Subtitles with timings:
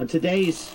[0.00, 0.72] And today's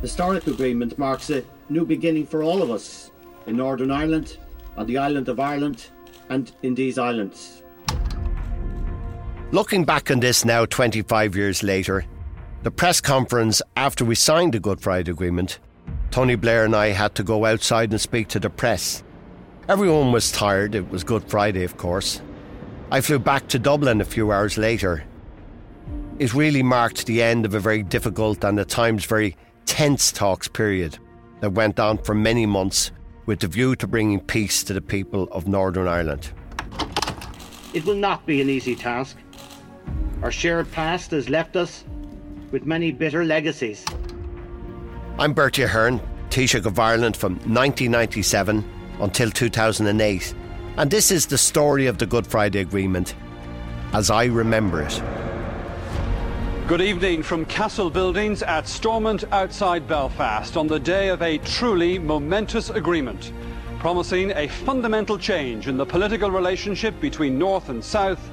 [0.00, 3.10] historic agreement marks a new beginning for all of us
[3.46, 4.38] in Northern Ireland,
[4.76, 5.88] on the island of Ireland,
[6.30, 7.62] and in these islands.
[9.50, 12.06] Looking back on this now 25 years later,
[12.62, 15.58] the press conference after we signed the Good Friday Agreement,
[16.10, 19.02] Tony Blair and I had to go outside and speak to the press.
[19.68, 22.22] Everyone was tired, it was Good Friday, of course.
[22.90, 25.04] I flew back to Dublin a few hours later.
[26.18, 30.46] It really marked the end of a very difficult and at times very tense talks
[30.46, 30.98] period
[31.40, 32.92] that went on for many months
[33.26, 36.30] with the view to bringing peace to the people of Northern Ireland.
[37.72, 39.16] It will not be an easy task.
[40.22, 41.84] Our shared past has left us
[42.50, 43.84] with many bitter legacies.
[45.18, 48.64] I'm Bertie Ahern, Taoiseach of Ireland from 1997
[49.00, 50.34] until 2008,
[50.76, 53.14] and this is the story of the Good Friday Agreement
[53.92, 55.02] as I remember it.
[56.68, 61.98] Good evening from Castle Buildings at Stormont outside Belfast on the day of a truly
[61.98, 63.32] momentous agreement,
[63.80, 68.30] promising a fundamental change in the political relationship between North and South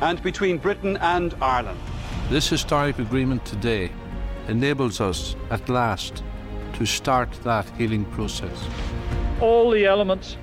[0.00, 1.78] and between Britain and Ireland.
[2.30, 3.90] This historic agreement today
[4.46, 6.22] enables us at last
[6.74, 8.64] to start that healing process.
[9.40, 10.36] All the elements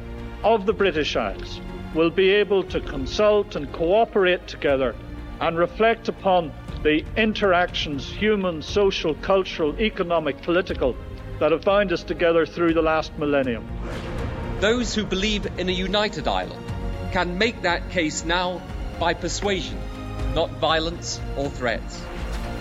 [0.43, 1.61] of the British Isles
[1.95, 4.93] will be able to consult and cooperate together
[5.39, 6.51] and reflect upon
[6.83, 10.95] the interactions, human, social, cultural, economic, political,
[11.39, 13.67] that have bound us together through the last millennium.
[14.59, 16.65] Those who believe in a united Ireland
[17.11, 18.61] can make that case now
[18.99, 19.77] by persuasion,
[20.33, 22.01] not violence or threats.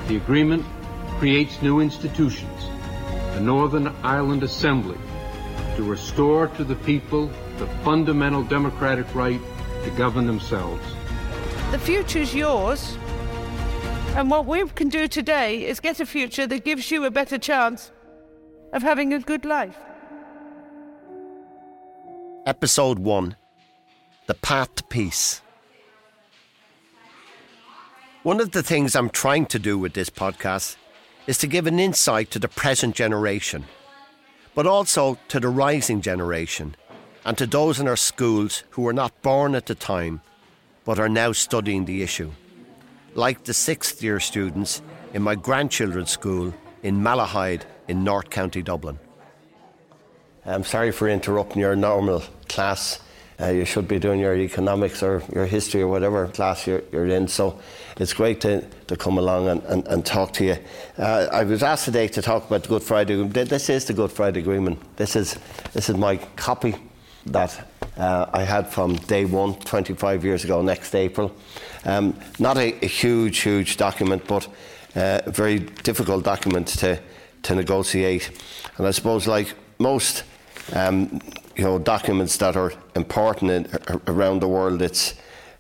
[0.06, 0.64] The agreement
[1.18, 2.64] creates new institutions,
[3.34, 4.98] the Northern Ireland Assembly,
[5.76, 9.40] to restore to the people the fundamental democratic right
[9.84, 10.82] to govern themselves.
[11.72, 12.96] The future's yours.
[14.18, 17.38] And what we can do today is get a future that gives you a better
[17.38, 17.92] chance
[18.72, 19.78] of having a good life.
[22.44, 23.36] Episode 1
[24.26, 25.40] The Path to Peace.
[28.24, 30.74] One of the things I'm trying to do with this podcast
[31.28, 33.66] is to give an insight to the present generation,
[34.56, 36.74] but also to the rising generation
[37.24, 40.22] and to those in our schools who were not born at the time
[40.84, 42.32] but are now studying the issue
[43.18, 44.80] like the sixth year students
[45.12, 48.96] in my grandchildren's school in Malahide in North County Dublin.
[50.46, 53.00] I'm sorry for interrupting your normal class.
[53.40, 57.06] Uh, you should be doing your economics or your history or whatever class you're, you're
[57.06, 57.26] in.
[57.26, 57.58] So
[57.96, 60.56] it's great to, to come along and, and, and talk to you.
[60.96, 63.50] Uh, I was asked today to talk about the Good Friday Agreement.
[63.50, 64.78] This is the Good Friday Agreement.
[64.96, 65.36] This is,
[65.72, 66.76] this is my copy
[67.26, 67.66] that
[67.98, 71.34] uh, I had from day one, 25 years ago, next April.
[71.84, 74.46] Um, not a, a, huge, huge document, but
[74.94, 77.00] uh, a very difficult document to,
[77.42, 78.30] to negotiate.
[78.76, 80.24] And I suppose, like most
[80.74, 81.20] um,
[81.56, 85.14] you know, documents that are important in, around the world, it's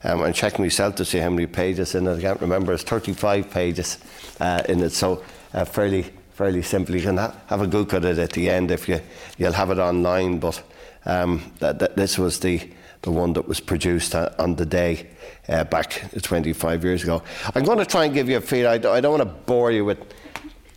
[0.04, 2.18] um, I'm checking myself to see how many pages in it.
[2.18, 2.72] I can't remember.
[2.72, 3.98] It's 35 pages
[4.38, 6.94] uh, in it, so uh, fairly fairly simple.
[6.94, 9.00] You can ha- have a look at it at the end if you
[9.38, 10.38] you'll have it online.
[10.38, 10.62] But
[11.08, 12.60] um, that, that this was the,
[13.02, 15.08] the one that was produced uh, on the day
[15.48, 17.22] uh, back 25 years ago.
[17.54, 18.68] I'm going to try and give you a feel.
[18.68, 19.98] I, I don't want to bore you with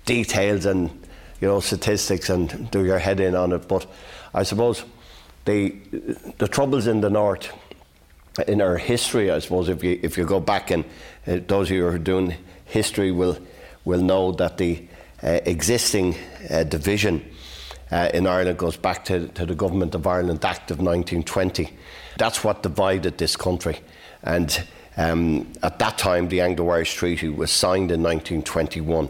[0.05, 0.89] details and
[1.39, 3.85] you know statistics and do your head in on it, but
[4.33, 4.83] I suppose
[5.45, 5.75] the
[6.37, 7.51] the troubles in the north
[8.47, 10.85] in our history, I suppose, if you if you go back and
[11.27, 13.37] uh, those of you who are doing history will
[13.83, 14.87] will know that the
[15.23, 16.15] uh, existing
[16.49, 17.23] uh, division
[17.91, 21.69] uh, in Ireland goes back to, to, the Government of Ireland Act of 1920.
[22.17, 23.79] That's what divided this country.
[24.23, 24.63] And
[24.97, 29.09] um, at that time, the Anglo Irish Treaty was signed in 1921.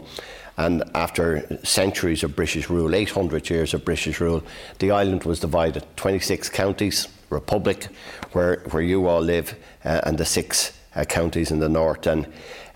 [0.58, 4.42] And after centuries of British rule, 800 years of British rule,
[4.80, 7.88] the island was divided 26 counties, republic,
[8.32, 9.54] where, where you all live,
[9.84, 12.06] uh, and the six uh, counties in the north.
[12.06, 12.26] And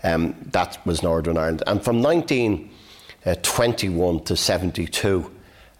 [0.03, 1.63] um, that was Northern Ireland.
[1.67, 5.31] And from 1921 to 72,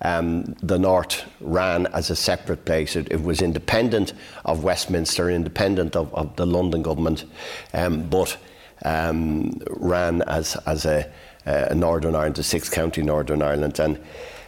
[0.01, 2.95] um, the North ran as a separate place.
[2.95, 4.13] It, it, was independent
[4.45, 7.25] of Westminster, independent of, of the London government,
[7.73, 8.37] um, but
[8.85, 11.11] um, ran as, as a,
[11.45, 13.79] a, Northern Ireland, a six county Northern Ireland.
[13.79, 13.99] And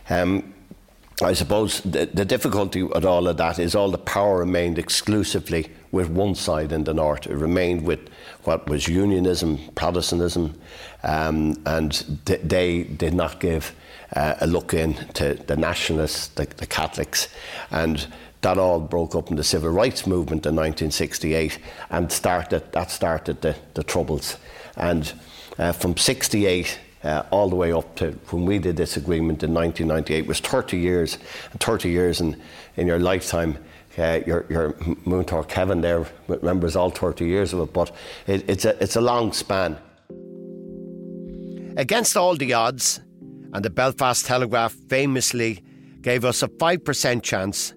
[0.10, 0.54] um,
[1.22, 5.69] I suppose the, the, difficulty with all of that is all the power remained exclusively
[5.92, 7.25] with one side in the North.
[7.25, 8.07] It remained with
[8.44, 10.57] what was Unionism, Protestantism,
[11.04, 13.75] um, and th- they did not give
[14.15, 17.27] uh, a look into the nationalists, the, the, Catholics,
[17.71, 18.07] and
[18.41, 21.59] that all broke up in the civil rights movement in 1968
[21.89, 24.38] and started that started the, the troubles.
[24.77, 25.11] And
[25.57, 29.53] uh, from 68 uh, all the way up to when we did this agreement in
[29.53, 31.17] 1998 it was 30 years.
[31.59, 32.41] 30 years in,
[32.77, 33.57] in your lifetime,
[33.97, 34.73] uh, your, your
[35.06, 37.91] Múinteoir Kevin there remembers all 30 years of it, but
[38.27, 39.77] it, it's, a, it's a long span.
[41.75, 43.00] Against all the odds,
[43.54, 45.63] and the Belfast Telegraph famously
[46.01, 47.74] gave us a 5% chance,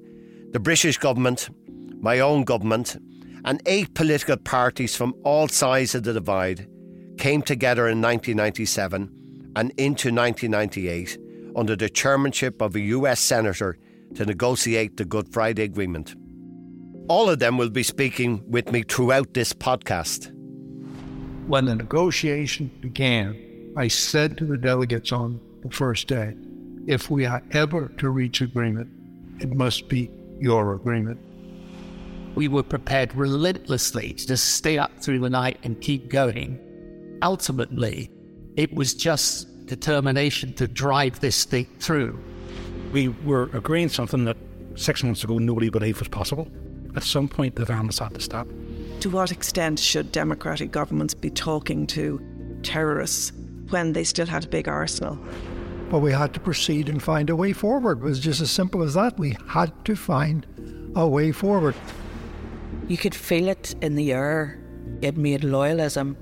[0.52, 1.48] the British government,
[2.00, 2.96] my own government,
[3.44, 6.68] and eight political parties from all sides of the divide
[7.18, 9.02] came together in 1997
[9.56, 11.18] and into 1998
[11.56, 13.76] under the chairmanship of a US Senator
[14.14, 16.14] to negotiate the Good Friday Agreement.
[17.08, 20.32] All of them will be speaking with me throughout this podcast.
[21.46, 26.34] When the negotiation began, I said to the delegates on the first day
[26.86, 28.88] if we are ever to reach agreement,
[29.40, 30.10] it must be
[30.40, 31.18] your agreement.
[32.34, 36.58] We were prepared relentlessly to just stay up through the night and keep going.
[37.22, 38.10] Ultimately,
[38.56, 42.18] it was just determination to drive this thing through.
[42.92, 44.36] We were agreeing something that
[44.74, 46.48] six months ago nobody believed was possible.
[46.96, 48.48] At some point, the violence had to stop.
[49.00, 52.20] To what extent should democratic governments be talking to
[52.62, 53.32] terrorists
[53.70, 55.18] when they still had a big arsenal?
[55.92, 57.98] But we had to proceed and find a way forward.
[57.98, 59.18] It was just as simple as that.
[59.18, 60.46] We had to find
[60.96, 61.74] a way forward.
[62.88, 64.58] You could feel it in the air.
[65.02, 66.16] It made loyalism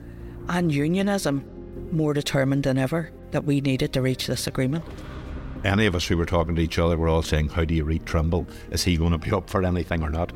[0.48, 1.44] and unionism
[1.92, 4.84] more determined than ever that we needed to reach this agreement.
[5.62, 7.84] Any of us who were talking to each other were all saying, How do you
[7.84, 8.48] read Trimble?
[8.72, 10.32] Is he going to be up for anything or not?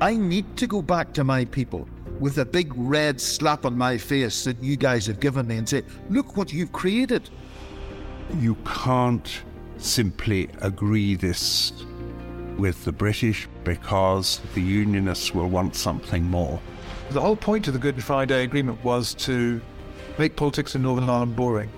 [0.00, 1.88] I need to go back to my people
[2.20, 5.68] with a big red slap on my face that you guys have given me and
[5.68, 7.28] say, Look what you've created.
[8.38, 9.42] You can't
[9.78, 11.72] simply agree this
[12.56, 16.60] with the British because the Unionists will want something more.
[17.10, 19.60] The whole point of the Good Friday Agreement was to
[20.18, 21.70] make politics in Northern Ireland boring.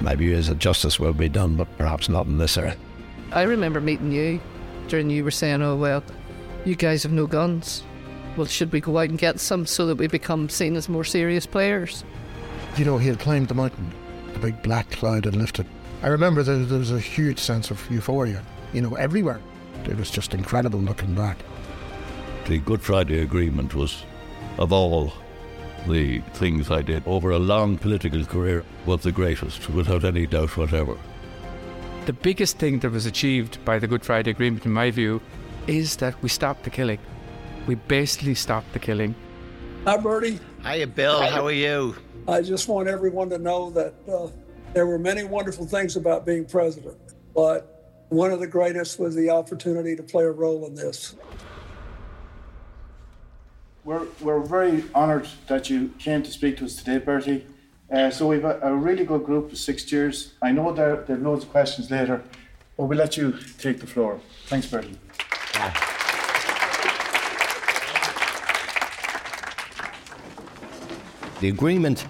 [0.00, 2.76] My view is that justice will be done, but perhaps not in this area.
[3.32, 4.40] I remember meeting you
[4.88, 6.02] during you were saying, oh, well,
[6.64, 7.82] you guys have no guns.
[8.36, 11.04] Well, should we go out and get some so that we become seen as more
[11.04, 12.04] serious players?
[12.76, 13.92] You know, he had climbed the mountain.
[14.36, 15.66] The big black cloud had lifted.
[16.02, 18.42] I remember there, there was a huge sense of euphoria,
[18.74, 19.40] you know, everywhere.
[19.86, 21.38] It was just incredible looking back.
[22.46, 24.04] The Good Friday Agreement was,
[24.58, 25.14] of all
[25.88, 30.54] the things I did over a long political career, was the greatest, without any doubt
[30.58, 30.98] whatever.
[32.04, 35.22] The biggest thing that was achieved by the Good Friday Agreement, in my view,
[35.66, 36.98] is that we stopped the killing.
[37.66, 39.14] We basically stopped the killing.
[39.86, 40.40] Hi, Bertie.
[40.64, 41.22] Hiya, Bill.
[41.22, 41.94] How are you?
[42.26, 44.26] I just want everyone to know that uh,
[44.72, 46.96] there were many wonderful things about being president,
[47.36, 51.14] but one of the greatest was the opportunity to play a role in this.
[53.84, 57.46] We're, we're very honoured that you came to speak to us today, Bertie.
[57.88, 60.32] Uh, so we've a, a, really good group of six years.
[60.42, 62.24] I know there, there are loads of questions later,
[62.76, 64.20] but we'll let you take the floor.
[64.46, 64.98] Thanks, Bertie.
[65.54, 65.95] Yeah.
[71.40, 72.06] The agreement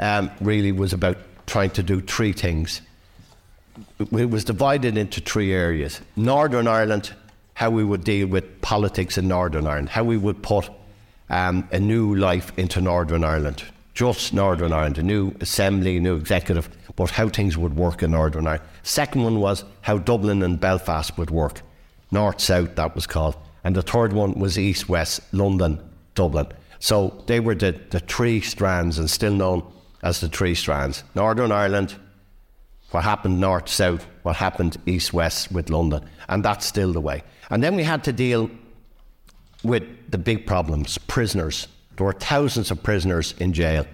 [0.00, 2.80] um, really was about trying to do three things.
[3.98, 7.12] It was divided into three areas Northern Ireland,
[7.54, 10.70] how we would deal with politics in Northern Ireland, how we would put
[11.28, 16.16] um, a new life into Northern Ireland, just Northern Ireland, a new assembly, a new
[16.16, 18.68] executive, but how things would work in Northern Ireland.
[18.82, 21.60] Second one was how Dublin and Belfast would work,
[22.10, 23.36] north south, that was called.
[23.62, 25.80] And the third one was east west, London,
[26.14, 26.46] Dublin.
[26.84, 29.62] So they were the, the three strands and still known
[30.02, 31.02] as the three strands.
[31.14, 31.94] Northern Ireland,
[32.90, 36.06] what happened north south, what happened east west with London.
[36.28, 37.22] And that's still the way.
[37.48, 38.50] And then we had to deal
[39.62, 41.68] with the big problems prisoners.
[41.96, 43.86] There were thousands of prisoners in jail.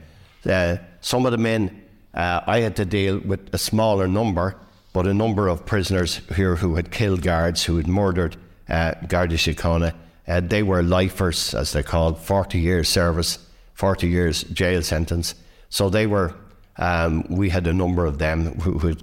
[0.45, 4.57] Uh, some of the men, uh, I had to deal with a smaller number,
[4.93, 8.37] but a number of prisoners here who had killed guards, who had murdered
[8.69, 9.95] uh, Garda Síochána.
[10.31, 13.39] Uh, they were lifers, as they're called, 40 years service,
[13.75, 15.35] 40 years jail sentence.
[15.71, 16.35] So they were,
[16.77, 18.95] um, we had a number of them who, who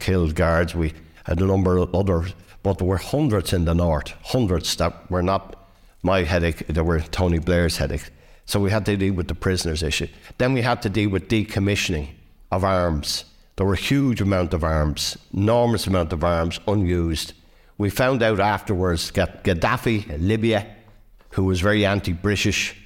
[0.00, 0.74] killed guards.
[0.74, 0.92] We
[1.24, 2.34] had a number of others,
[2.64, 5.56] but there were hundreds in the north, hundreds that were not
[6.02, 8.10] my headache, there were Tony Blair's headache.
[8.44, 10.08] So we had to deal with the prisoners issue.
[10.38, 12.08] Then we had to deal with decommissioning
[12.50, 13.24] of arms.
[13.54, 17.34] There were huge amount of arms, enormous amount of arms unused.
[17.82, 20.68] We found out afterwards that Gaddafi, Libya,
[21.30, 22.76] who was very anti-British,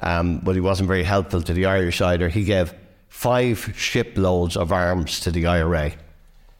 [0.00, 2.74] um, but he wasn't very helpful to the Irish either, he gave
[3.08, 5.92] five shiploads of arms to the IRA.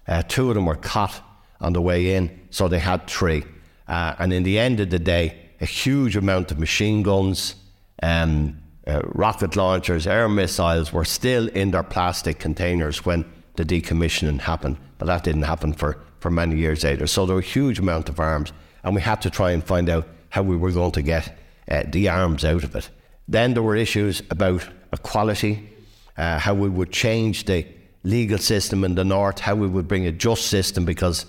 [0.09, 1.21] Uh, two of them were caught
[1.61, 3.45] on the way in, so they had three.
[3.87, 7.55] Uh, and in the end of the day, a huge amount of machine guns,
[8.03, 14.41] um, uh, rocket launchers, air missiles were still in their plastic containers when the decommissioning
[14.41, 14.79] happened.
[14.97, 17.07] But that didn't happen for, for many years later.
[17.07, 18.51] So there were a huge amount of arms,
[18.83, 21.39] and we had to try and find out how we were going to get
[21.71, 22.89] uh, the arms out of it.
[23.29, 25.69] Then there were issues about equality,
[26.17, 27.67] uh, how we would change the
[28.05, 31.27] legal system in the north, how we would bring a just system because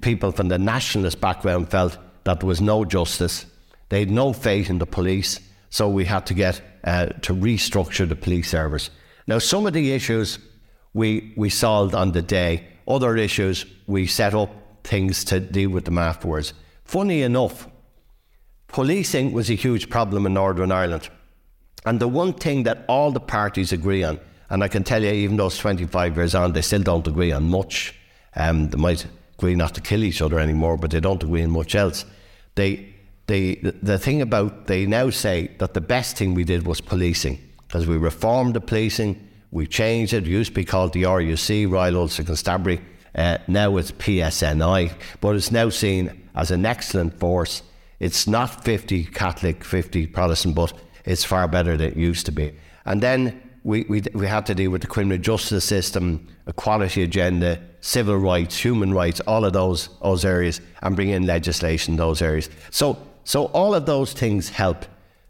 [0.00, 3.46] people from the nationalist background felt that there was no justice.
[3.90, 5.38] They had no faith in the police,
[5.70, 8.90] so we had to get uh, to restructure the police service.
[9.28, 10.40] Now, some of the issues
[10.94, 14.50] we, we solved on the day, other issues we set up
[14.84, 16.52] things to deal with them afterwards.
[16.84, 17.68] Funny enough,
[18.68, 21.08] policing was a huge problem in Northern Ireland.
[21.84, 24.18] And the one thing that all the parties agree on,
[24.50, 27.32] and I can tell you, even though it's 25 years on, they still don't agree
[27.32, 27.94] on much.
[28.34, 29.06] Um, they might
[29.38, 32.04] agree not to kill each other anymore, but they don't agree on much else.
[32.54, 32.94] They,
[33.26, 37.38] they, the thing about, they now say that the best thing we did was policing,
[37.66, 40.26] because we reformed the policing, we changed it.
[40.26, 42.82] It used to be called the RUC, Royal Ulster Constabulary.
[43.14, 47.62] Uh, now it's PSNI, but it's now seen as an excellent force.
[47.98, 50.72] It's not 50 Catholic, 50 Protestant, but
[51.04, 52.52] it's far better than it used to be.
[52.84, 57.60] And then we, we, we had to deal with the criminal justice system, equality agenda,
[57.80, 62.20] civil rights, human rights, all of those, those areas, and bring in legislation in those
[62.20, 62.50] areas.
[62.70, 64.84] So, so all of those things help.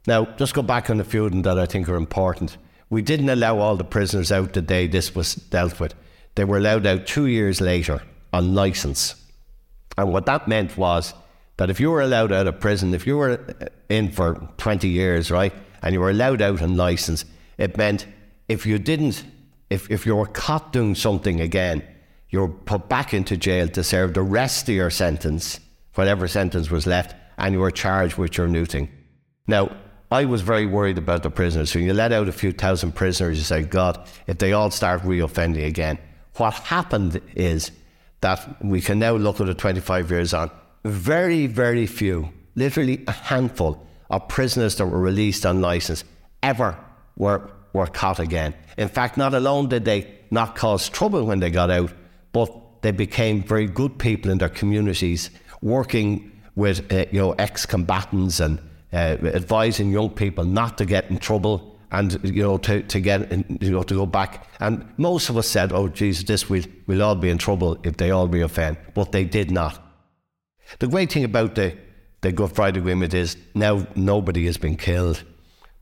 [0.06, 2.56] Now, just go back on a few of them that I think are important.
[2.88, 5.94] We didn't allow all the prisoners out the day this was dealt with.
[6.34, 8.02] They were allowed out two years later
[8.32, 9.14] on licence.
[9.96, 11.14] And what that meant was
[11.56, 13.40] that if you were allowed out of prison, if you were
[13.88, 15.52] in for 20 years, right,
[15.82, 17.24] and you were allowed out on licence,
[17.58, 18.06] it meant
[18.48, 19.24] if you didn't,
[19.70, 21.82] if, if you were caught doing something again,
[22.28, 25.58] you were put back into jail to serve the rest of your sentence,
[25.94, 28.90] whatever sentence was left, and you were charged with your new thing.
[29.46, 29.74] Now,
[30.10, 31.74] I was very worried about the prisoners.
[31.74, 35.02] When you let out a few thousand prisoners, you say, God, if they all start
[35.02, 35.98] reoffending again.
[36.36, 37.70] What happened is
[38.20, 40.50] that we can now look at it 25 years on.
[40.84, 46.04] Very, very few, literally a handful of prisoners that were released on license
[46.42, 46.78] ever
[47.16, 48.54] were, were caught again.
[48.76, 51.92] In fact, not alone did they not cause trouble when they got out,
[52.32, 55.30] but they became very good people in their communities,
[55.62, 58.60] working with uh, you know ex-combatants and
[58.92, 63.30] uh, advising young people not to get in trouble and you know to, to get
[63.32, 64.48] in, you know to go back.
[64.60, 67.96] And most of us said oh Jesus this will we'll all be in trouble if
[67.96, 69.82] they all reoffend but they did not.
[70.78, 71.76] The great thing about the
[72.22, 75.22] the Good Friday Agreement is now nobody has been killed.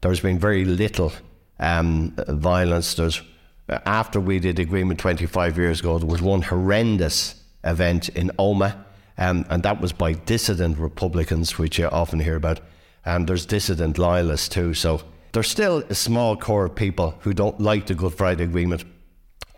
[0.00, 1.12] There's been very little
[1.58, 2.94] um, violence.
[2.94, 3.22] There's
[3.68, 8.76] after we did the agreement 25 years ago there was one horrendous event in Omagh
[9.16, 12.60] um, and that was by dissident Republicans which you often hear about
[13.04, 14.74] and there's dissident loyalists too.
[14.74, 18.84] So there's still a small core of people who don't like the Good Friday Agreement.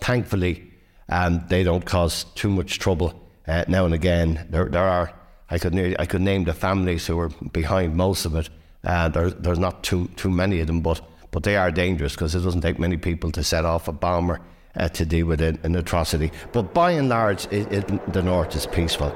[0.00, 0.70] Thankfully,
[1.08, 4.46] um, they don't cause too much trouble uh, now and again.
[4.50, 5.12] There, there are
[5.48, 8.48] I could I could name the families who are behind most of it.
[8.82, 11.00] Uh, there, there's not too too many of them, but
[11.30, 14.40] but they are dangerous because it doesn't take many people to set off a bomber
[14.76, 16.32] uh, to deal with an, an, atrocity.
[16.52, 19.14] But by and large, it, it, the north is peaceful.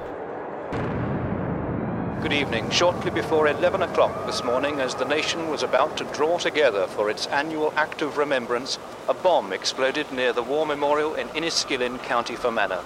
[2.22, 2.68] Good evening.
[2.68, 7.08] Shortly before 11 o'clock this morning, as the nation was about to draw together for
[7.08, 12.36] its annual act of remembrance, a bomb exploded near the War Memorial in Enniskillen, County
[12.36, 12.84] Fermanagh.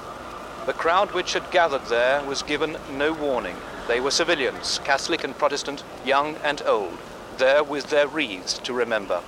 [0.66, 3.56] The crowd which had gathered there was given no warning.
[3.88, 6.96] They were civilians, Catholic and Protestant, young and old,
[7.36, 9.20] there with their wreaths to remember.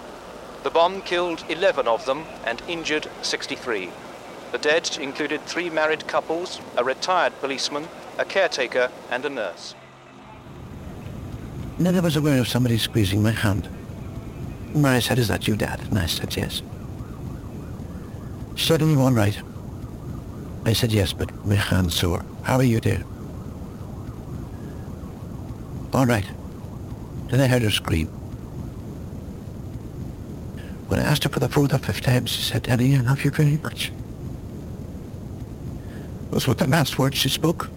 [0.63, 3.91] The bomb killed 11 of them and injured 63.
[4.53, 9.75] The dead included three married couples, a retired policeman, a caretaker, and a nurse.
[11.79, 13.69] Then I was aware of somebody squeezing my hand.
[14.75, 15.81] Mary said, is that you, Dad?
[15.89, 16.63] And I said, yes.
[18.57, 19.43] Suddenly are you?
[20.65, 22.25] I said, yes, but my hand's sore.
[22.43, 23.05] How are you, dear?
[25.93, 26.27] All right.
[27.29, 28.09] Then I heard her scream.
[30.89, 33.31] When I asked her for the food fifth time, she said, Daddy, I love you
[33.31, 33.93] very much.
[36.31, 37.71] Those were the last words she spoke.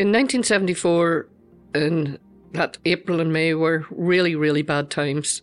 [0.00, 1.28] In 1974,
[1.74, 2.18] in
[2.52, 5.42] that April and May were really, really bad times.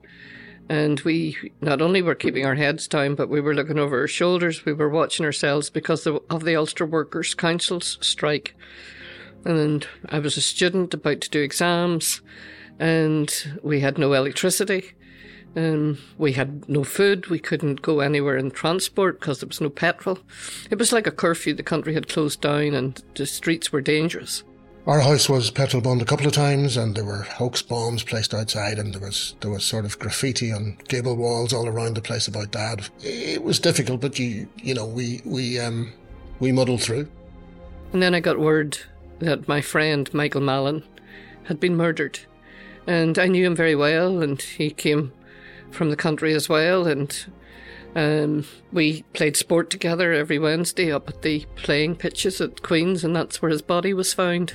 [0.68, 4.08] And we not only were keeping our heads down, but we were looking over our
[4.08, 4.66] shoulders.
[4.66, 8.56] We were watching ourselves because of the Ulster Workers' Council's strike.
[9.46, 12.22] And I was a student about to do exams,
[12.80, 14.96] and we had no electricity.
[15.58, 17.28] Um, we had no food.
[17.28, 20.20] We couldn't go anywhere in transport because there was no petrol.
[20.70, 21.56] It was like a curfew.
[21.56, 24.44] The country had closed down and the streets were dangerous.
[24.88, 28.34] Our house was petrol bombed a couple of times, and there were hoax bombs placed
[28.34, 32.02] outside, and there was there was sort of graffiti on gable walls all around the
[32.02, 32.88] place about Dad.
[33.02, 35.92] It was difficult, but you you know we we um
[36.40, 37.10] we muddled through.
[37.92, 38.78] And then I got word
[39.20, 40.84] that my friend Michael Mallon
[41.44, 42.20] had been murdered,
[42.88, 45.12] and I knew him very well, and he came
[45.70, 47.26] from the country as well, and
[47.96, 53.16] um, we played sport together every Wednesday up at the playing pitches at Queen's, and
[53.16, 54.54] that's where his body was found.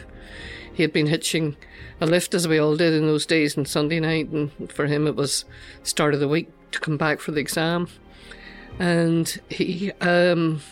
[0.73, 1.57] He had been hitching
[2.01, 5.07] a lift as we all did in those days on Sunday night, and for him
[5.07, 5.45] it was
[5.83, 7.89] start of the week to come back for the exam.
[8.79, 10.63] And he um,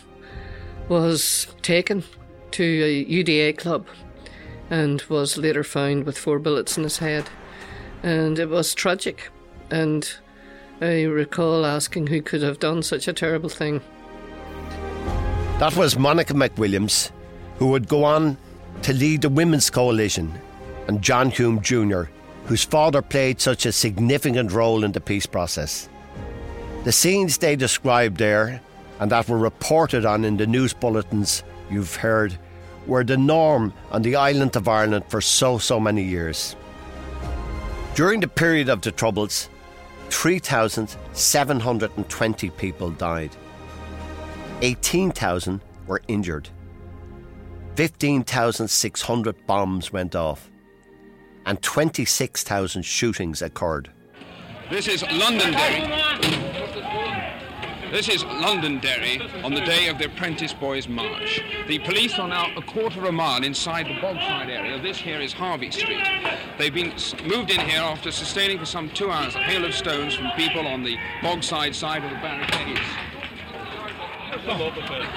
[0.89, 2.03] was taken
[2.51, 3.87] to a UDA club
[4.69, 7.29] and was later found with four bullets in his head.
[8.03, 9.29] And it was tragic.
[9.69, 10.11] And
[10.81, 13.81] I recall asking who could have done such a terrible thing.
[15.59, 17.11] That was Monica McWilliams,
[17.57, 18.35] who would go on
[18.81, 20.33] to lead the Women's Coalition,
[20.87, 22.05] and John Hume Jr.,
[22.45, 25.87] whose father played such a significant role in the peace process.
[26.83, 28.59] The scenes they described there,
[28.99, 32.35] and that were reported on in the news bulletins you've heard,
[32.87, 36.55] were the norm on the island of Ireland for so, so many years.
[37.93, 39.47] During the period of the Troubles,
[40.11, 43.35] 3,720 people died.
[44.61, 46.47] 18,000 were injured.
[47.75, 50.51] 15,600 bombs went off.
[51.45, 53.91] And 26,000 shootings occurred.
[54.69, 55.81] This is Londonderry.
[57.91, 61.43] This is Londonderry on the day of the Apprentice Boys' March.
[61.67, 64.79] The police are now a quarter of a mile inside the Bogside area.
[64.81, 66.05] This here is Harvey Street.
[66.57, 66.93] They've been
[67.25, 70.67] moved in here after sustaining for some two hours a hail of stones from people
[70.67, 72.79] on the Bogside side of the barricades.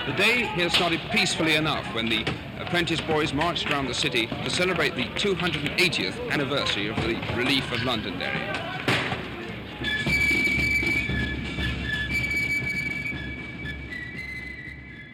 [0.07, 2.25] The day here started peacefully enough when the
[2.59, 7.83] apprentice boys marched around the city to celebrate the 280th anniversary of the relief of
[7.85, 8.75] Londonderry.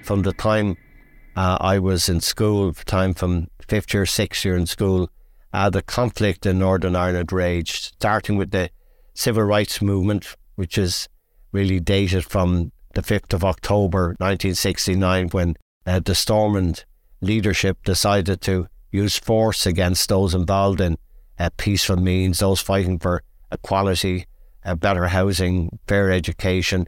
[0.03, 0.77] From the time
[1.37, 5.09] uh, I was in school, time from fifth year, sixth year in school,
[5.53, 8.71] uh, the conflict in Northern Ireland raged, starting with the
[9.15, 11.09] civil rights movement, which is
[11.53, 16.85] really dated from the 5th of October 1969 when uh, the Stormont
[17.21, 20.97] leadership decided to use force against those involved in
[21.39, 24.27] uh, peaceful means, those fighting for equality,
[24.65, 26.87] uh, better housing, fair education.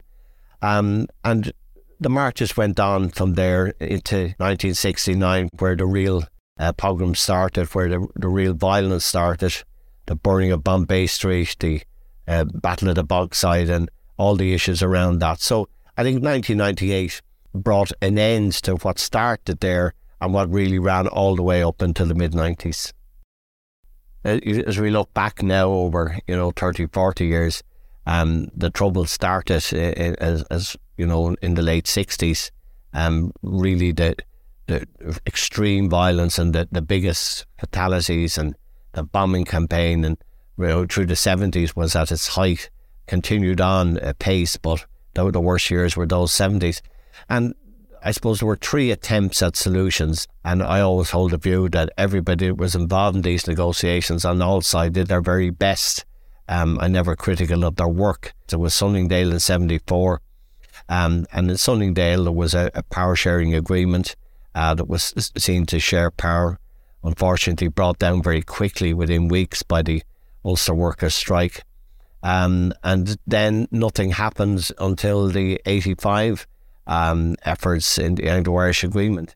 [0.61, 1.51] Um, and
[1.99, 6.23] the marches went on from there into 1969, where the real
[6.59, 9.63] uh, pogrom started, where the, the real violence started,
[10.05, 11.81] the burning of Bombay Street, the
[12.27, 15.41] uh, Battle of the Bogside, and all the issues around that.
[15.41, 17.21] So I think 1998
[17.53, 21.81] brought an end to what started there and what really ran all the way up
[21.81, 22.93] until the mid 90s.
[24.25, 27.63] Uh, as we look back now over, you know, 30, 40 years,
[28.05, 32.51] um, the trouble started uh, as, as, you know, in the late 60s.
[32.93, 34.15] Um, really, the,
[34.67, 34.87] the
[35.27, 38.55] extreme violence and the, the biggest fatalities and
[38.93, 40.17] the bombing campaign and
[40.57, 42.69] you know, through the 70s was at its height,
[43.07, 46.81] continued on a pace, but the, the worst years were those 70s.
[47.29, 47.55] And
[48.05, 51.89] I suppose there were three attempts at solutions, and I always hold the view that
[51.97, 56.05] everybody that was involved in these negotiations on all sides did their very best.
[56.49, 58.33] Um, I never critical of their work.
[58.49, 60.21] There was Sunningdale in '74,
[60.89, 64.17] um, and in Sunningdale there was a, a power sharing agreement
[64.55, 66.59] uh, that was seen to share power.
[67.03, 70.03] Unfortunately, brought down very quickly within weeks by the
[70.45, 71.63] Ulster Workers' strike.
[72.21, 76.47] Um, and then nothing happens until the 85
[76.87, 79.35] um, efforts in the Anglo-Irish Agreement.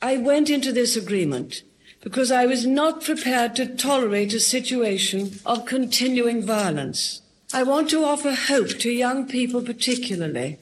[0.00, 1.62] I went into this agreement
[2.02, 7.22] because I was not prepared to tolerate a situation of continuing violence.
[7.52, 10.58] I want to offer hope to young people particularly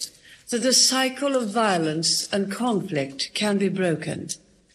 [0.53, 4.29] that the cycle of violence and conflict can be broken.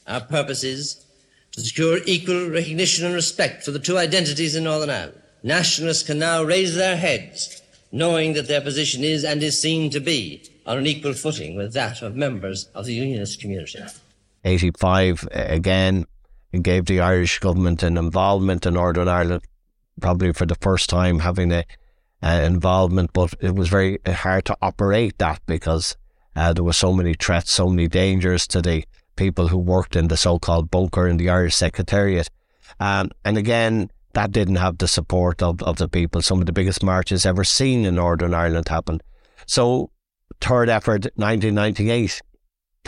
[0.06, 1.06] Our purpose is
[1.54, 6.20] to secure equal recognition and respect for the two identities in Northern Ireland nationalists can
[6.20, 7.62] now raise their heads,
[7.92, 11.74] knowing that their position is and is seen to be on an equal footing with
[11.74, 13.80] that of members of the unionist community.
[14.44, 16.06] 85 uh, again
[16.62, 19.44] gave the Irish government an involvement in Northern Ireland,
[20.02, 21.66] probably for the first time having a
[22.24, 25.96] uh, involvement, but it was very hard to operate that because
[26.36, 28.84] uh, there were so many threats, so many dangers to the
[29.16, 32.30] people who worked in the so-called bunker in the Irish Secretariat.
[32.80, 36.22] Um, and again, that didn't have the support of, of the people.
[36.22, 39.04] Some of the biggest marches ever seen in Northern Ireland happened.
[39.46, 39.92] So,
[40.42, 42.22] third effort, 1998.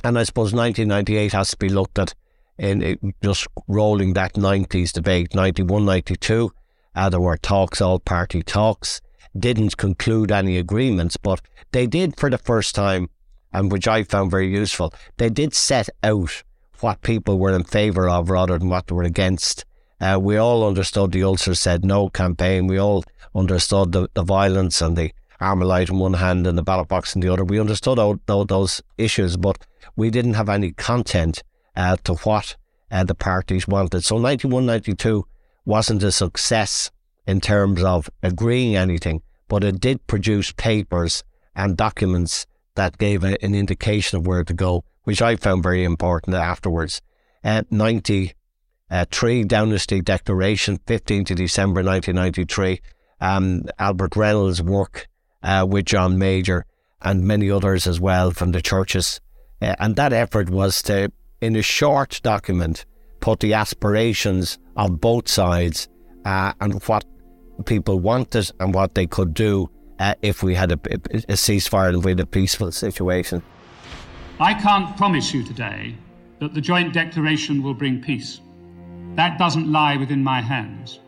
[0.04, 2.16] And I suppose 1998 has to be looked at
[2.58, 6.52] in it, just rolling that 90s debate, 91, 92.
[6.96, 9.02] Uh, there were talks, all party talks,
[9.40, 13.10] didn't conclude any agreements, but they did for the first time,
[13.52, 16.44] and which I found very useful, they did set out
[16.82, 19.66] what people were in favour of rather than what they were against.
[20.00, 22.68] Uh, we all understood the Ulster said no campaign.
[22.68, 23.04] We all
[23.36, 27.22] understood the, the violence and the Armalite in one hand and the ballot box in
[27.22, 27.44] the other.
[27.44, 31.44] We understood all, all those issues, but we didn't have any content
[31.76, 32.56] uh, to what
[32.92, 34.04] uh, the parties wanted.
[34.04, 35.26] So 91 92
[35.66, 36.92] wasn't a success
[37.28, 41.24] in terms of agreeing anything, but it did produce papers
[41.56, 45.84] and documents that gave a, an indication of where to go, which I found very
[45.84, 47.02] important afterwards.
[47.44, 52.80] At Uh, 93 Downing Street Declaration, 15th of December 1993.
[53.20, 55.08] Um, Albert Reynolds' work
[55.44, 56.66] uh, with John Major
[57.02, 59.20] and many others as well from the churches.
[59.62, 62.86] Uh, and that effort was to, in a short document,
[63.20, 65.90] put the aspirations of both sides
[66.26, 67.04] uh, and what
[67.66, 69.70] people wanted and what they could do
[70.00, 73.42] uh, if we had a, a ceasefire and we had a peaceful situation.
[74.40, 75.96] I can't promise you today
[76.40, 78.40] that the joint declaration will bring peace.
[79.16, 81.00] That doesn't lie within my hands.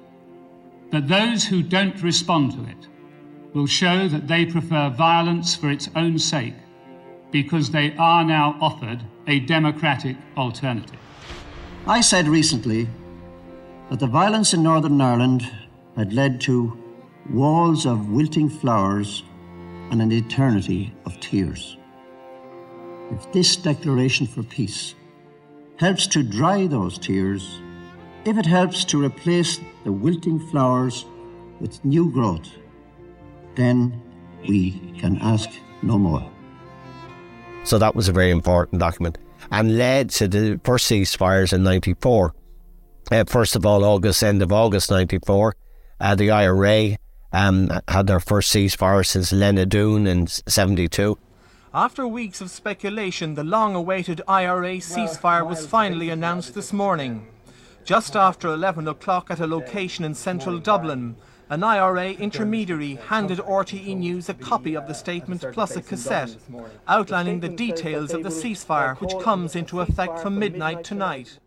[0.90, 2.88] But those who don't respond to it
[3.54, 6.56] will show that they prefer violence for its own sake
[7.32, 11.00] because they are now offered a democratic alternative.
[11.88, 12.90] I said recently
[13.90, 15.50] that the violence in Northern Ireland
[15.96, 16.78] had led to
[17.30, 19.24] walls of wilting flowers
[19.92, 21.78] and an eternity of tears.
[23.12, 24.96] If this declaration for peace
[25.78, 27.62] helps to dry those tears,
[28.26, 31.06] if it helps to replace the wilting flowers
[31.60, 32.48] with new growth,
[33.56, 34.02] then
[34.48, 35.50] we can ask
[35.82, 36.30] no more.
[37.64, 39.18] So that was a very important document
[39.52, 42.34] and led to the first ceasefires in 94.
[43.12, 45.56] Uh, first of all, August, end of August 94,
[46.02, 46.98] uh, the IRA
[47.32, 51.18] um, had their first ceasefire since Lenadoon in 72.
[51.74, 57.28] After weeks of speculation, the long awaited IRA ceasefire was finally announced this morning.
[57.86, 61.16] Just after 11 o'clock at a location in central Dublin,
[61.50, 66.36] an IRA intermediary handed RTE News a copy of the statement plus a cassette
[66.88, 71.40] outlining the details of the ceasefire, which comes into effect from midnight tonight.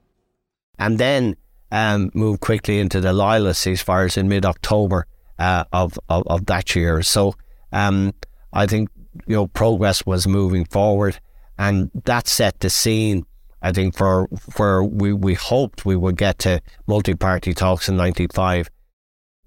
[0.79, 1.37] And then
[1.71, 5.07] um, moved quickly into the Lila ceasefires in mid October
[5.39, 7.03] uh, of, of, of, that year.
[7.03, 7.35] So
[7.73, 8.15] um,
[8.53, 8.91] I think
[9.27, 11.19] you know progress was moving forward,
[11.59, 13.27] and that set the scene.
[13.63, 18.71] I think for where we, we hoped we would get to multi-party talks in '95.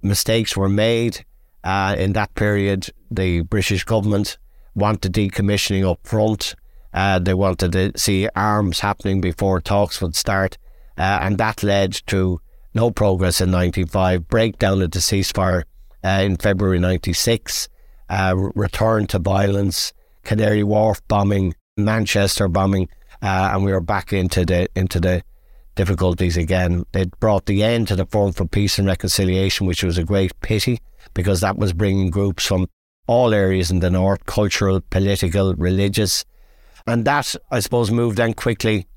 [0.01, 1.25] Mistakes were made
[1.63, 2.89] uh, in that period.
[3.11, 4.37] The British government
[4.75, 6.55] wanted decommissioning up front.
[6.93, 10.57] Uh, they wanted to see arms happening before talks would start,
[10.97, 12.39] uh, and that led to
[12.73, 14.27] no progress in '95.
[14.27, 15.63] Breakdown of the ceasefire
[16.03, 17.69] uh, in February '96
[18.09, 22.89] uh, return to violence, Canary Wharf bombing, Manchester bombing,
[23.21, 25.23] uh, and we were back into the into the
[25.75, 26.85] difficulties again.
[26.93, 30.39] It brought the end to the Forum for Peace and Reconciliation, which was a great
[30.41, 30.79] pity
[31.13, 32.67] because that was bringing groups from
[33.07, 36.25] all areas in the north, cultural, political, religious,
[36.85, 38.87] and that I suppose moved then quickly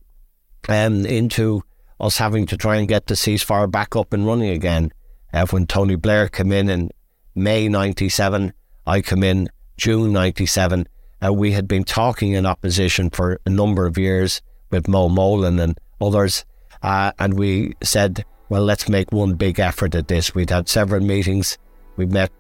[0.69, 1.63] um, into
[2.01, 4.93] us having to try and get the ceasefire back up and running again.
[5.33, 6.91] Uh, when Tony Blair came in in
[7.35, 8.53] May '97
[8.87, 10.89] I come in June 97.
[11.25, 15.61] Uh, we had been talking in opposition for a number of years with Mo Mowlam
[15.61, 16.45] and others.
[16.83, 20.35] Uh, and we said, well, let's make one big effort at this.
[20.35, 21.59] We'd had several meetings.
[21.97, 22.33] We'd met,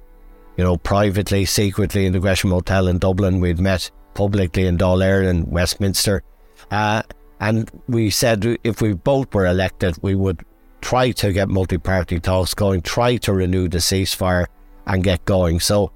[0.56, 3.40] you know, privately, secretly in the Gresham Hotel in Dublin.
[3.40, 6.22] We'd met publicly in Dáil in Westminster.
[6.70, 7.02] Uh,
[7.40, 10.44] and we said if we both were elected, we would
[10.82, 14.46] try to get multi party talks going, try to renew the ceasefire
[14.86, 15.58] and get going.
[15.58, 15.90] So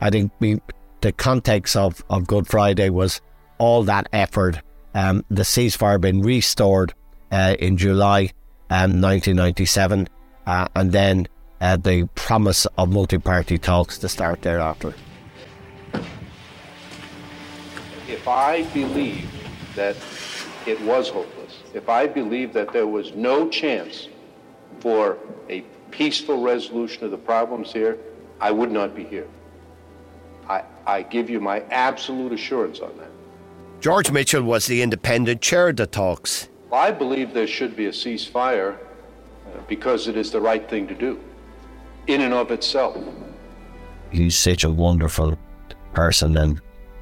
[0.00, 0.60] I think we,
[1.00, 3.20] the context of, of Good Friday was
[3.58, 4.60] all that effort.
[4.94, 6.94] Um, the ceasefire being restored
[7.32, 8.32] uh, in July
[8.70, 10.08] um, 1997,
[10.46, 11.28] uh, and then
[11.60, 14.94] uh, the promise of multi party talks to start thereafter.
[18.08, 19.30] If I believe
[19.76, 19.96] that
[20.66, 24.08] it was hopeless, if I believed that there was no chance
[24.80, 25.18] for
[25.48, 27.98] a peaceful resolution of the problems here,
[28.40, 29.28] I would not be here.
[30.48, 33.10] I, I give you my absolute assurance on that.
[33.80, 36.48] George Mitchell was the independent chair of the talks.
[36.72, 40.94] I believe there should be a ceasefire uh, because it is the right thing to
[40.94, 41.18] do,
[42.06, 42.96] in and of itself.
[44.10, 45.38] He's such a wonderful
[45.94, 46.60] person, and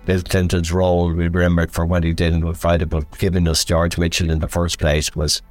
[0.08, 3.98] Bill Clinton's role, we remember for what he did Good Friday, but giving us George
[3.98, 5.42] Mitchell in the first place was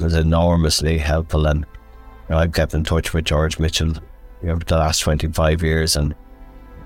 [0.00, 1.46] was enormously helpful.
[1.46, 1.66] And you
[2.30, 3.92] know, I've kept in touch with George Mitchell
[4.42, 6.16] you know, the last 25 years, and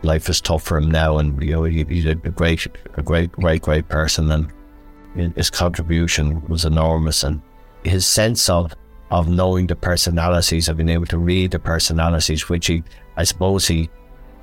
[0.02, 1.16] life is tough for him now.
[1.16, 6.46] And you know, he, he's a great, a great, great, great person, and his contribution
[6.46, 7.24] was enormous.
[7.24, 7.40] And
[7.84, 8.74] his sense of
[9.10, 12.82] of knowing the personalities, of being able to read the personalities, which he,
[13.16, 13.88] I suppose, he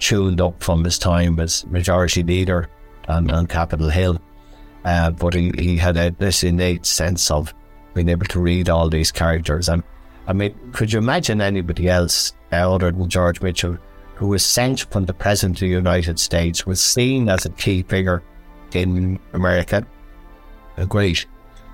[0.01, 2.69] tuned up from his time as majority leader
[3.07, 4.19] on, on Capitol Hill.
[4.83, 7.53] Uh, but he, he had a, this innate sense of
[7.93, 9.69] being able to read all these characters.
[9.69, 9.83] And
[10.27, 13.77] I mean, could you imagine anybody else other than George Mitchell
[14.21, 17.81] who was sent from the President of the United States, was seen as a key
[17.81, 18.21] figure
[18.71, 19.83] in America,
[20.77, 21.25] a great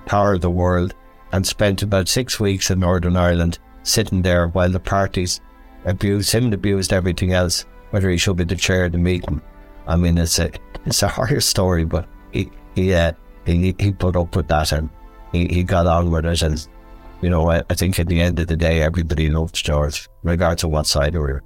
[0.06, 0.94] power of the world,
[1.32, 5.42] and spent about six weeks in Northern Ireland sitting there while the parties
[5.84, 9.40] abused him and abused everything else, whether he should be the chair of the meeting.
[9.86, 10.50] I mean, it's a
[10.84, 13.12] it's a horror story, but he he uh,
[13.46, 14.90] he, he put up with that and
[15.32, 16.42] he, he got on with it.
[16.42, 16.66] And
[17.22, 20.64] you know, I, I think at the end of the day, everybody loved George, regardless
[20.64, 21.42] of what side they were.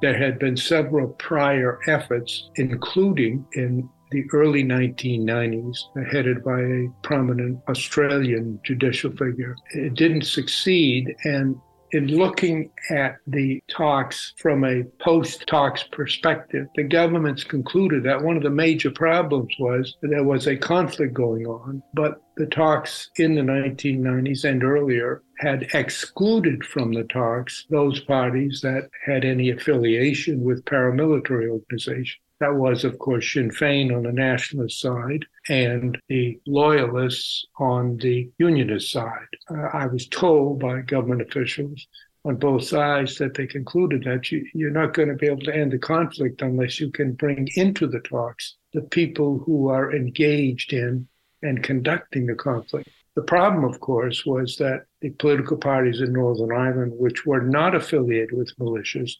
[0.00, 5.76] There had been several prior efforts, including in the early 1990s,
[6.10, 9.54] headed by a prominent Australian judicial figure.
[9.72, 11.60] It didn't succeed, and
[11.92, 18.36] in looking at the talks from a post talks perspective, the governments concluded that one
[18.36, 23.10] of the major problems was that there was a conflict going on, but the talks
[23.16, 29.50] in the 1990s and earlier had excluded from the talks those parties that had any
[29.50, 32.18] affiliation with paramilitary organizations.
[32.40, 38.30] That was, of course, Sinn Féin on the nationalist side and the loyalists on the
[38.38, 39.26] unionist side.
[39.50, 41.88] Uh, I was told by government officials
[42.24, 45.54] on both sides that they concluded that you, you're not going to be able to
[45.54, 50.72] end the conflict unless you can bring into the talks the people who are engaged
[50.72, 51.08] in
[51.42, 52.88] and conducting the conflict.
[53.16, 57.74] The problem, of course, was that the political parties in Northern Ireland, which were not
[57.74, 59.12] affiliated with militias,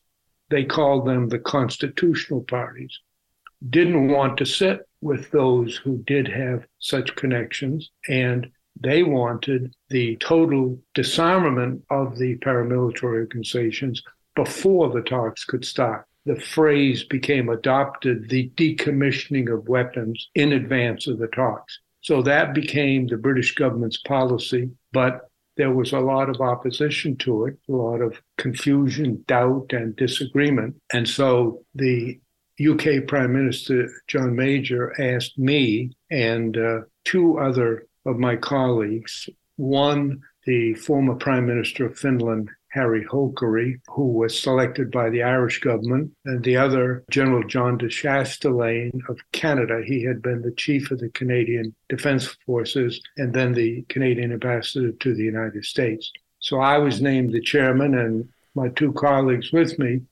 [0.51, 3.01] they called them the constitutional parties
[3.69, 10.17] didn't want to sit with those who did have such connections, and they wanted the
[10.17, 14.03] total disarmament of the paramilitary organizations
[14.35, 16.07] before the talks could start.
[16.27, 21.81] The phrase became adopted the decommissioning of weapons in advance of the talks.
[22.03, 25.23] So that became the British government's policy, but
[25.57, 30.77] there was a lot of opposition to it, a lot of confusion, doubt, and disagreement.
[30.93, 32.21] And so the
[32.61, 40.21] UK Prime Minister John Major asked me and uh, two other of my colleagues, one,
[40.47, 46.11] the former Prime Minister of Finland, Harri Holkeri, who was selected by the Irish government,
[46.25, 49.83] and the other, General John de Chastelain of Canada.
[49.85, 54.93] He had been the chief of the Canadian Defense Forces and then the Canadian ambassador
[54.93, 56.11] to the United States.
[56.41, 60.03] So I was named the chairman, and my two colleagues with me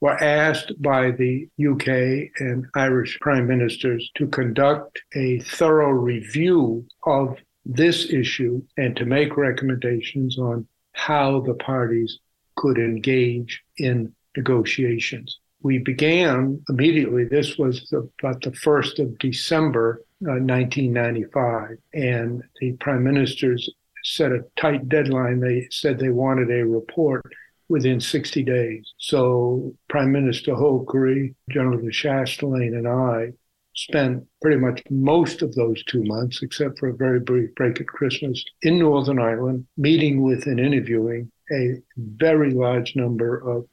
[0.00, 7.36] were asked by the UK and Irish prime ministers to conduct a thorough review of
[7.64, 12.18] this issue and to make recommendations on how the parties
[12.56, 15.38] could engage in negotiations.
[15.62, 23.02] We began immediately, this was about the 1st of December uh, 1995, and the prime
[23.02, 23.68] ministers
[24.04, 25.40] set a tight deadline.
[25.40, 27.24] They said they wanted a report
[27.68, 28.94] within 60 days.
[28.98, 33.32] So Prime Minister Holkeri, General de Chastelain, and I
[33.74, 37.86] spent pretty much most of those two months, except for a very brief break at
[37.86, 43.66] Christmas, in Northern Ireland, meeting with and interviewing a very large number of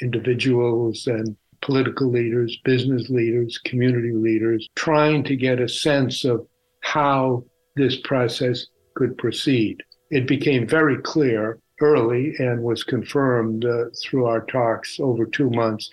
[0.00, 6.46] individuals and political leaders, business leaders, community leaders, trying to get a sense of
[6.82, 9.82] how this process could proceed.
[10.10, 15.88] It became very clear early and was confirmed uh, through our talks over two months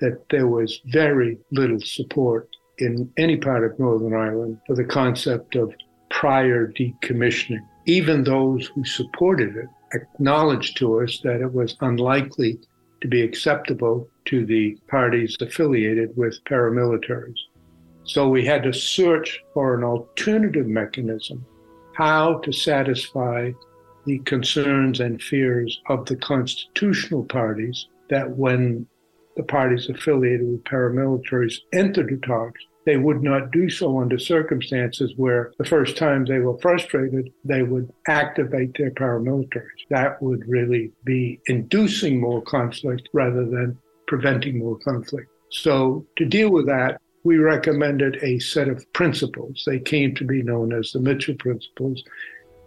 [0.00, 5.56] that there was very little support in any part of Northern Ireland for the concept
[5.56, 5.72] of
[6.10, 7.64] prior decommissioning.
[7.86, 12.58] Even those who supported it acknowledged to us that it was unlikely
[13.00, 17.38] to be acceptable to the parties affiliated with paramilitaries.
[18.04, 21.44] So we had to search for an alternative mechanism,
[21.94, 23.52] how to satisfy
[24.06, 28.86] the concerns and fears of the constitutional parties that when
[29.36, 35.12] the parties affiliated with paramilitaries entered the talks, they would not do so under circumstances
[35.16, 39.82] where the first time they were frustrated, they would activate their paramilitaries.
[39.90, 45.28] That would really be inducing more conflict rather than preventing more conflict.
[45.50, 49.64] So to deal with that, we recommended a set of principles.
[49.66, 52.04] They came to be known as the Mitchell Principles,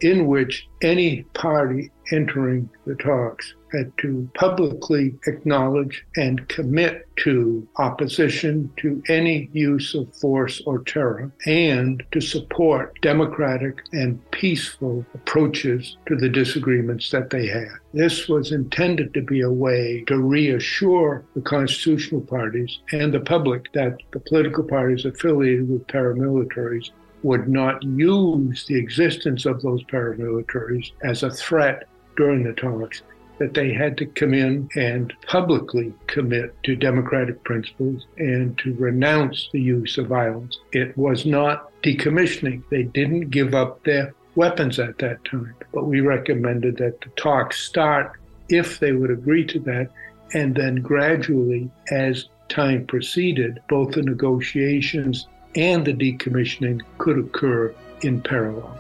[0.02, 8.72] in which any party entering the talks had to publicly acknowledge and commit to opposition
[8.78, 16.16] to any use of force or terror and to support democratic and peaceful approaches to
[16.16, 17.70] the disagreements that they had.
[17.94, 23.72] This was intended to be a way to reassure the constitutional parties and the public
[23.74, 26.92] that the political parties affiliated with paramilitaries
[27.24, 33.02] would not use the existence of those paramilitaries as a threat during the talks,
[33.40, 39.50] that they had to come in and publicly commit to democratic principles and to renounce
[39.54, 40.60] the use of violence.
[40.74, 42.64] It was not decommissioning.
[42.70, 47.62] They didn't give up their weapons at that time, but we recommended that the talks
[47.62, 49.90] start if they would agree to that,
[50.34, 58.22] and then gradually, as time proceeded, both the negotiations and the decommissioning could occur in
[58.22, 58.76] parallel.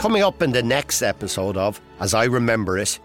[0.00, 2.98] Coming up in the next episode of As I Remember It,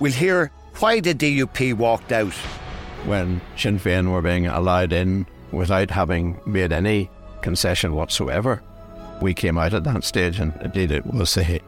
[0.00, 2.34] we'll hear why the DUP walked out.
[3.04, 8.62] When Sinn Féin were being allowed in without having made any concession whatsoever,
[9.20, 11.60] we came out at that stage, and indeed it was the,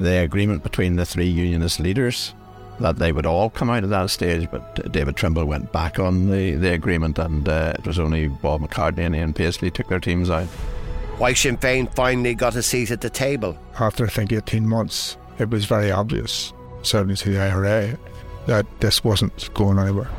[0.00, 2.34] the agreement between the three unionist leaders
[2.80, 6.30] that they would all come out at that stage, but David Trimble went back on
[6.30, 10.00] the, the agreement, and uh, it was only Bob McCartney and Ian Paisley took their
[10.00, 10.48] teams out
[11.22, 13.56] why Sinn Féin finally got a seat at the table.
[13.78, 17.96] After I think 18 months, it was very obvious, certainly to the IRA,
[18.46, 20.10] that this wasn't going anywhere.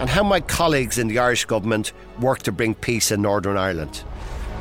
[0.00, 4.02] And how my colleagues in the Irish government worked to bring peace in Northern Ireland.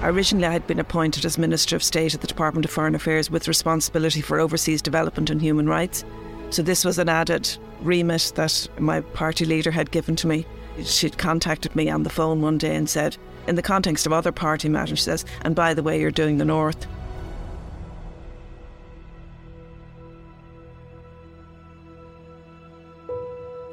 [0.04, 3.32] Originally, I had been appointed as Minister of State at the Department of Foreign Affairs
[3.32, 6.04] with responsibility for overseas development and human rights.
[6.52, 7.50] So, this was an added
[7.82, 10.46] remit that my party leader had given to me.
[10.84, 14.32] She'd contacted me on the phone one day and said, in the context of other
[14.32, 16.88] party matters, she says, and by the way, you're doing the North.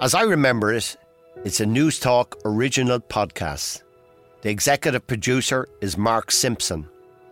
[0.01, 0.97] As I remember it,
[1.45, 3.83] it's a Newstalk original podcast.
[4.43, 6.88] The executive producer is Mark Simpson.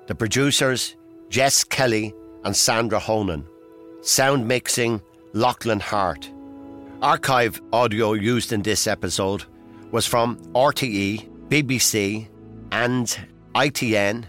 [0.08, 0.96] The producers,
[1.28, 2.12] Jess Kelly
[2.44, 3.46] and Sandra Honan.
[4.02, 5.00] Sound mixing,
[5.32, 6.30] Lachlan Hart.
[7.02, 9.44] Archive audio used in this episode
[9.90, 12.28] was from RTE BBC,
[12.72, 13.18] and
[13.54, 14.24] ITN,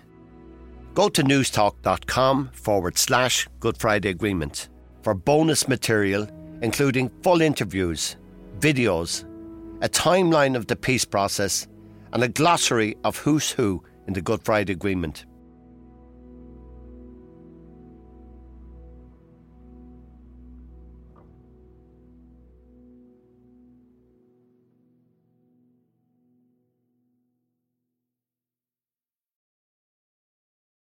[0.93, 4.69] go to newstalk.com forward slash Good Friday Agreement
[5.01, 6.27] for bonus material,
[6.61, 8.17] including full interviews,
[8.59, 9.23] videos,
[9.81, 11.67] a timeline of the peace process,
[12.13, 15.25] and a glossary of who's who in the Good Friday Agreement.